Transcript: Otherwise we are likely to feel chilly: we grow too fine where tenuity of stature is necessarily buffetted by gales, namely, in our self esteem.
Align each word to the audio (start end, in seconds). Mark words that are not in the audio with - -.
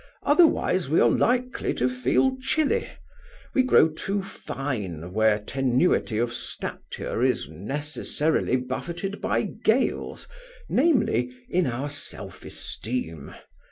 Otherwise 0.23 0.89
we 0.89 0.99
are 0.99 1.07
likely 1.11 1.75
to 1.75 1.87
feel 1.87 2.35
chilly: 2.41 2.87
we 3.53 3.61
grow 3.61 3.87
too 3.87 4.23
fine 4.23 5.13
where 5.13 5.37
tenuity 5.37 6.17
of 6.17 6.33
stature 6.33 7.21
is 7.21 7.47
necessarily 7.51 8.55
buffetted 8.55 9.21
by 9.21 9.43
gales, 9.43 10.27
namely, 10.67 11.29
in 11.47 11.67
our 11.67 11.87
self 11.87 12.43
esteem. 12.43 13.35